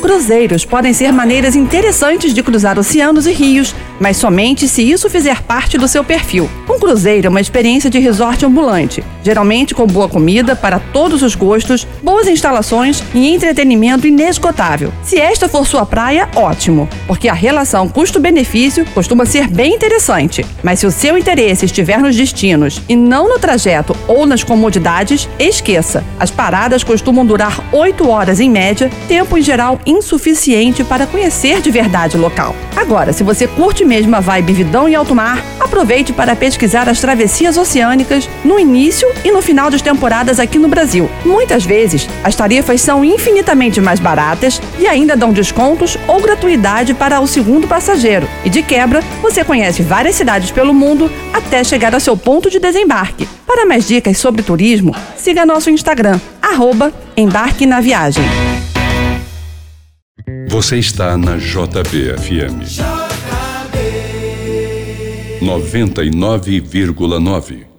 Cruzeiros 0.00 0.64
podem 0.64 0.92
ser 0.92 1.12
maneiras 1.12 1.56
interessantes 1.56 2.32
de 2.32 2.42
cruzar 2.42 2.78
oceanos 2.78 3.26
e 3.26 3.32
rios, 3.32 3.74
mas 3.98 4.16
somente 4.16 4.68
se 4.68 4.82
isso 4.82 5.10
fizer 5.10 5.42
parte 5.42 5.76
do 5.76 5.88
seu 5.88 6.04
perfil. 6.04 6.48
Um 6.68 6.78
cruzeiro 6.78 7.26
é 7.26 7.30
uma 7.30 7.40
experiência 7.40 7.90
de 7.90 7.98
resort 7.98 8.44
ambulante, 8.46 9.02
geralmente 9.24 9.74
com 9.74 9.86
boa 9.86 10.08
comida 10.08 10.54
para 10.54 10.78
todos 10.78 11.22
os 11.22 11.34
gostos, 11.34 11.86
boas 12.02 12.28
instalações 12.28 13.02
e 13.12 13.28
entretenimento 13.34 14.06
inesgotável. 14.06 14.92
Se 15.02 15.18
esta 15.18 15.48
for 15.48 15.66
sua 15.66 15.84
praia, 15.84 16.28
ótimo, 16.36 16.88
porque 17.06 17.28
a 17.28 17.34
relação 17.34 17.88
custo-benefício 17.88 18.86
costuma 18.94 19.26
ser 19.26 19.48
bem 19.48 19.74
interessante. 19.74 20.46
Mas 20.62 20.78
se 20.78 20.86
o 20.86 20.90
seu 20.92 21.18
interesse 21.18 21.64
estiver 21.64 21.98
nos 21.98 22.14
destinos 22.14 22.80
e 22.88 22.94
não 22.94 23.28
no 23.28 23.38
trajeto 23.38 23.96
ou 24.06 24.26
nas 24.26 24.44
comodidades, 24.44 25.28
esqueça. 25.38 26.04
As 26.20 26.30
paradas 26.30 26.84
costumam 26.84 27.26
durar 27.26 27.60
8 27.72 28.08
horas 28.08 28.38
em 28.38 28.48
média, 28.48 28.90
tempo 29.08 29.36
em 29.36 29.42
geral 29.42 29.80
insuficiente 29.88 30.84
para 30.84 31.06
conhecer 31.06 31.60
de 31.60 31.70
verdade 31.70 32.16
o 32.16 32.20
local. 32.20 32.54
Agora, 32.76 33.12
se 33.12 33.24
você 33.24 33.48
curte 33.48 33.84
mesmo 33.84 34.14
a 34.14 34.20
vibe 34.20 34.52
vidão 34.52 34.88
e 34.88 34.94
alto 34.94 35.14
mar, 35.14 35.42
aproveite 35.58 36.12
para 36.12 36.36
pesquisar 36.36 36.88
as 36.88 37.00
travessias 37.00 37.56
oceânicas 37.56 38.28
no 38.44 38.58
início 38.58 39.08
e 39.24 39.30
no 39.30 39.42
final 39.42 39.70
das 39.70 39.82
temporadas 39.82 40.38
aqui 40.38 40.58
no 40.58 40.68
Brasil. 40.68 41.10
Muitas 41.24 41.64
vezes, 41.64 42.08
as 42.22 42.36
tarifas 42.36 42.80
são 42.80 43.04
infinitamente 43.04 43.80
mais 43.80 43.98
baratas 43.98 44.60
e 44.78 44.86
ainda 44.86 45.16
dão 45.16 45.32
descontos 45.32 45.96
ou 46.06 46.20
gratuidade 46.20 46.94
para 46.94 47.20
o 47.20 47.26
segundo 47.26 47.66
passageiro. 47.66 48.28
E 48.44 48.50
de 48.50 48.62
quebra, 48.62 49.02
você 49.22 49.42
conhece 49.42 49.82
várias 49.82 50.14
cidades 50.14 50.50
pelo 50.50 50.74
mundo 50.74 51.10
até 51.32 51.64
chegar 51.64 51.94
ao 51.94 52.00
seu 52.00 52.16
ponto 52.16 52.50
de 52.50 52.58
desembarque. 52.58 53.28
Para 53.46 53.64
mais 53.64 53.88
dicas 53.88 54.18
sobre 54.18 54.42
turismo, 54.42 54.94
siga 55.16 55.46
nosso 55.46 55.70
Instagram, 55.70 56.20
arroba 56.40 56.92
Embarque 57.16 57.66
na 57.66 57.80
Viagem. 57.80 58.57
Você 60.48 60.78
está 60.78 61.16
na 61.16 61.36
JBFM. 61.36 62.64
99,9. 65.40 67.77